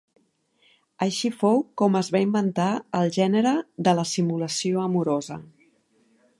Així 1.05 1.29
fou 1.41 1.61
com 1.81 1.99
es 1.99 2.09
va 2.15 2.23
inventar 2.25 2.67
el 3.01 3.13
gènere 3.19 3.53
de 3.89 3.97
la 4.01 4.09
simulació 4.15 4.85
amorosa. 4.89 5.43